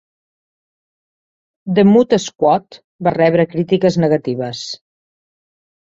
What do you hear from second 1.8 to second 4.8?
Mod Squad" va rebre crítiques negatives.